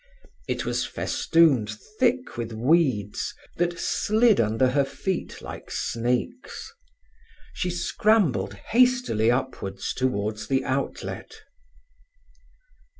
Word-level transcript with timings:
It 0.47 0.65
was 0.65 0.83
festooned 0.83 1.69
thick 1.99 2.35
with 2.35 2.53
weeds 2.53 3.35
that 3.57 3.77
slid 3.77 4.39
under 4.39 4.69
her 4.71 4.83
feet 4.83 5.43
like 5.43 5.69
snakes. 5.69 6.73
She 7.53 7.69
scrambled 7.69 8.55
hastily 8.55 9.29
upwards 9.29 9.93
towards 9.93 10.47
the 10.47 10.65
outlet. 10.65 11.43